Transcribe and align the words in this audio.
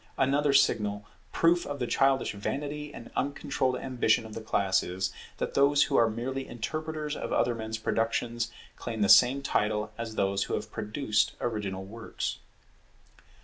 Another 0.17 0.51
signal 0.51 1.05
proof 1.31 1.63
of 1.63 1.77
the 1.77 1.85
childish 1.85 2.31
vanity 2.33 2.91
and 2.91 3.11
uncontrolled 3.15 3.77
ambition 3.77 4.25
of 4.25 4.33
the 4.33 4.41
class 4.41 4.81
is, 4.81 5.13
that 5.37 5.53
those 5.53 5.83
who 5.83 5.95
are 5.95 6.09
merely 6.09 6.47
interpreters 6.47 7.15
of 7.15 7.31
other 7.31 7.53
men's 7.53 7.77
productions 7.77 8.51
claim 8.77 9.01
the 9.01 9.09
same 9.09 9.43
title 9.43 9.91
as 9.99 10.15
those 10.15 10.45
who 10.45 10.55
have 10.55 10.71
produced 10.71 11.33
original 11.39 11.85
works. 11.85 12.39